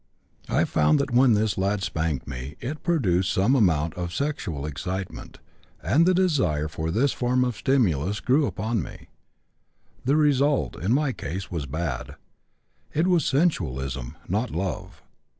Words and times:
I 0.49 0.63
found 0.65 0.97
that 0.99 1.11
when 1.13 1.35
this 1.35 1.59
lad 1.59 1.83
spanked 1.83 2.27
me 2.27 2.55
it 2.59 2.81
produced 2.81 3.31
some 3.31 3.53
amount 3.55 3.93
of 3.93 4.11
sexual 4.11 4.65
excitement, 4.65 5.37
and 5.83 6.07
the 6.07 6.15
desire 6.15 6.67
for 6.67 6.89
this 6.89 7.11
form 7.13 7.45
of 7.45 7.55
stimulus 7.55 8.19
grew 8.19 8.47
upon 8.47 8.81
me. 8.81 9.09
The 10.03 10.15
result, 10.15 10.75
in 10.75 10.91
my 10.91 11.11
case, 11.11 11.51
was 11.51 11.67
bad. 11.67 12.15
It 12.91 13.05
was 13.05 13.25
sensualism, 13.25 14.17
not 14.27 14.49
love. 14.49 15.03